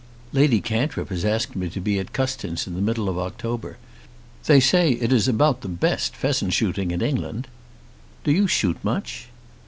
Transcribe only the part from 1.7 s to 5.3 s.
be at Custins in the middle of October. They say it is